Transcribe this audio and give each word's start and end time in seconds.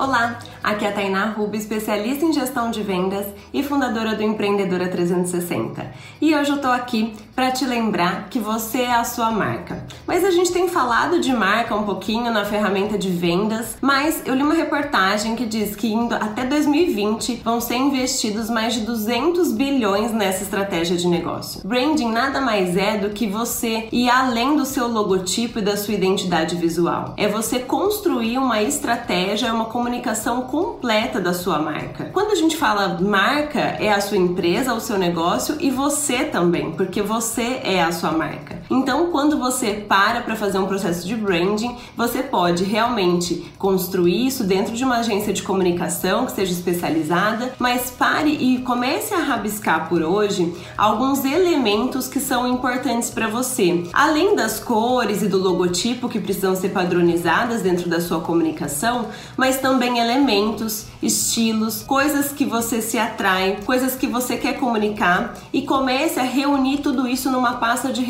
Olá, 0.00 0.38
aqui 0.62 0.84
é 0.84 0.88
a 0.88 0.92
Tainá 0.92 1.26
Rubi, 1.26 1.58
especialista 1.58 2.24
em 2.24 2.32
gestão 2.32 2.70
de 2.70 2.82
vendas 2.82 3.26
e 3.52 3.62
fundadora 3.62 4.14
do 4.14 4.22
Empreendedora 4.22 4.88
360. 4.88 5.92
E 6.20 6.34
hoje 6.34 6.50
eu 6.50 6.60
tô 6.60 6.68
aqui 6.68 7.14
para 7.34 7.50
te 7.50 7.64
lembrar 7.64 8.28
que 8.28 8.38
você 8.38 8.82
é 8.82 8.92
a 8.92 9.04
sua 9.04 9.30
marca. 9.30 9.86
Mas 10.06 10.24
a 10.24 10.30
gente 10.30 10.52
tem 10.52 10.68
falado 10.68 11.20
de 11.20 11.32
marca 11.32 11.74
um 11.74 11.84
pouquinho 11.84 12.30
na 12.30 12.44
ferramenta 12.44 12.98
de 12.98 13.08
vendas, 13.08 13.78
mas 13.80 14.22
eu 14.26 14.34
li 14.34 14.42
uma 14.42 14.54
reportagem 14.54 15.34
que 15.34 15.46
diz 15.46 15.74
que 15.74 15.90
indo 15.92 16.14
até 16.14 16.44
2020 16.44 17.40
vão 17.44 17.60
ser 17.60 17.76
investidos 17.76 18.50
mais 18.50 18.74
de 18.74 18.80
200 18.80 19.52
bilhões 19.52 20.12
nessa 20.12 20.42
estratégia 20.42 20.96
de 20.96 21.08
negócio. 21.08 21.66
Branding 21.66 22.10
nada 22.10 22.40
mais 22.40 22.76
é 22.76 22.98
do 22.98 23.10
que 23.10 23.26
você 23.26 23.88
ir 23.90 24.10
além 24.10 24.56
do 24.56 24.66
seu 24.66 24.86
logotipo 24.86 25.58
e 25.58 25.62
da 25.62 25.76
sua 25.76 25.94
identidade 25.94 26.56
visual. 26.56 27.14
É 27.16 27.26
você 27.26 27.60
construir 27.60 28.36
uma 28.36 28.62
estratégia, 28.62 29.54
uma 29.54 29.66
comunicação 29.66 30.42
completa 30.50 31.20
da 31.20 31.32
sua 31.32 31.58
marca. 31.58 32.06
Quando 32.12 32.32
a 32.32 32.34
gente 32.34 32.56
fala 32.56 32.98
marca, 33.00 33.60
é 33.60 33.92
a 33.92 34.00
sua 34.00 34.18
empresa, 34.18 34.74
o 34.74 34.80
seu 34.80 34.98
negócio 34.98 35.56
e 35.60 35.70
você 35.70 36.24
também, 36.24 36.72
porque 36.72 37.00
você 37.00 37.60
é 37.62 37.82
a 37.82 37.92
sua 37.92 38.10
marca. 38.10 38.59
Então, 38.70 39.10
quando 39.10 39.36
você 39.36 39.84
para 39.88 40.20
para 40.20 40.36
fazer 40.36 40.58
um 40.58 40.66
processo 40.66 41.04
de 41.06 41.16
branding, 41.16 41.76
você 41.96 42.22
pode 42.22 42.62
realmente 42.62 43.50
construir 43.58 44.28
isso 44.28 44.44
dentro 44.44 44.76
de 44.76 44.84
uma 44.84 44.98
agência 44.98 45.32
de 45.32 45.42
comunicação 45.42 46.24
que 46.24 46.32
seja 46.32 46.52
especializada, 46.52 47.52
mas 47.58 47.90
pare 47.90 48.30
e 48.30 48.58
comece 48.62 49.12
a 49.12 49.18
rabiscar 49.18 49.88
por 49.88 50.02
hoje 50.02 50.54
alguns 50.78 51.24
elementos 51.24 52.06
que 52.06 52.20
são 52.20 52.46
importantes 52.46 53.10
para 53.10 53.26
você. 53.26 53.82
Além 53.92 54.36
das 54.36 54.60
cores 54.60 55.22
e 55.22 55.26
do 55.26 55.38
logotipo 55.38 56.08
que 56.08 56.20
precisam 56.20 56.54
ser 56.54 56.68
padronizadas 56.68 57.62
dentro 57.62 57.90
da 57.90 58.00
sua 58.00 58.20
comunicação, 58.20 59.06
mas 59.36 59.58
também 59.58 59.98
elementos, 59.98 60.86
estilos, 61.02 61.82
coisas 61.82 62.30
que 62.30 62.44
você 62.44 62.80
se 62.80 62.98
atrai, 62.98 63.58
coisas 63.66 63.96
que 63.96 64.06
você 64.06 64.36
quer 64.36 64.58
comunicar 64.58 65.34
e 65.52 65.62
comece 65.62 66.20
a 66.20 66.22
reunir 66.22 66.78
tudo 66.78 67.08
isso 67.08 67.30
numa 67.30 67.54
pasta 67.54 67.92
de 67.92 68.02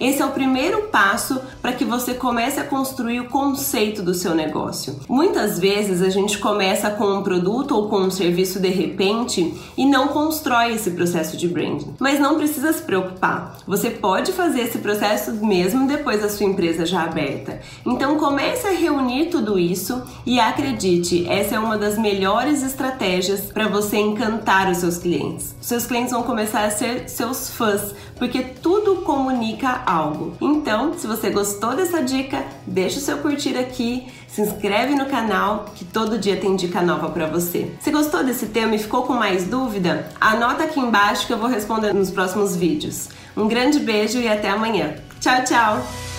Esse 0.00 0.22
é 0.22 0.26
o 0.26 0.30
primeiro 0.30 0.82
passo 0.88 1.40
para 1.60 1.72
que 1.72 1.84
você 1.84 2.14
comece 2.14 2.60
a 2.60 2.64
construir 2.64 3.20
o 3.20 3.28
conceito 3.28 4.02
do 4.02 4.14
seu 4.14 4.34
negócio. 4.34 5.00
Muitas 5.08 5.58
vezes 5.58 6.02
a 6.02 6.10
gente 6.10 6.38
começa 6.38 6.90
com 6.90 7.18
um 7.18 7.22
produto 7.22 7.72
ou 7.72 7.88
com 7.88 8.00
um 8.00 8.10
serviço 8.10 8.60
de 8.60 8.68
repente 8.68 9.54
e 9.76 9.86
não 9.86 10.08
constrói 10.08 10.74
esse 10.74 10.90
processo 10.92 11.36
de 11.36 11.48
branding. 11.48 11.94
Mas 11.98 12.20
não 12.20 12.36
precisa 12.36 12.72
se 12.72 12.82
preocupar. 12.82 13.58
Você 13.66 13.90
pode 13.90 14.32
fazer 14.32 14.62
esse 14.62 14.78
processo 14.78 15.32
mesmo 15.44 15.86
depois 15.86 16.22
da 16.22 16.28
sua 16.28 16.46
empresa 16.46 16.86
já 16.86 17.02
aberta. 17.02 17.60
Então 17.84 18.16
comece 18.18 18.66
a 18.66 18.70
reunir 18.70 19.26
tudo 19.26 19.58
isso 19.58 20.02
e 20.26 20.38
acredite, 20.40 21.26
essa 21.28 21.56
é 21.56 21.58
uma 21.58 21.76
das 21.76 21.98
melhores 21.98 22.62
estratégias 22.62 23.40
para 23.40 23.68
você 23.68 23.96
encantar 23.96 24.70
os 24.70 24.78
seus 24.78 24.98
clientes. 24.98 25.54
seus 25.60 25.86
clientes 25.86 26.12
vão 26.12 26.22
começar 26.22 26.64
a 26.64 26.70
ser 26.70 27.08
seus 27.08 27.50
fãs, 27.50 27.94
porque 28.16 28.42
tudo 28.42 28.96
comunica 29.34 29.82
algo. 29.84 30.36
Então, 30.40 30.94
se 30.96 31.06
você 31.06 31.30
gostou 31.30 31.74
dessa 31.74 32.00
dica, 32.00 32.44
deixa 32.66 32.98
o 32.98 33.02
seu 33.02 33.18
curtir 33.18 33.56
aqui, 33.58 34.06
se 34.28 34.40
inscreve 34.40 34.94
no 34.94 35.06
canal 35.06 35.66
que 35.74 35.84
todo 35.84 36.18
dia 36.18 36.36
tem 36.36 36.54
dica 36.54 36.80
nova 36.80 37.10
para 37.10 37.26
você. 37.26 37.72
Se 37.80 37.90
gostou 37.90 38.22
desse 38.22 38.46
tema 38.46 38.76
e 38.76 38.78
ficou 38.78 39.02
com 39.02 39.14
mais 39.14 39.44
dúvida, 39.44 40.08
anota 40.20 40.64
aqui 40.64 40.78
embaixo 40.78 41.26
que 41.26 41.32
eu 41.32 41.38
vou 41.38 41.48
responder 41.48 41.92
nos 41.92 42.10
próximos 42.10 42.56
vídeos. 42.56 43.08
Um 43.36 43.48
grande 43.48 43.80
beijo 43.80 44.18
e 44.18 44.28
até 44.28 44.48
amanhã. 44.48 44.94
Tchau, 45.20 45.44
tchau! 45.44 46.13